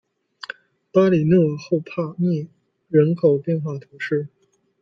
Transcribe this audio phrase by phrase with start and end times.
[0.91, 2.47] 巴里讷后帕涅
[2.89, 4.29] 人口变化图示